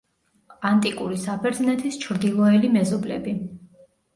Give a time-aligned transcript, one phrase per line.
[0.69, 3.37] ანტიკური საბერძნეთის ჩრდილოელი მეზობლები.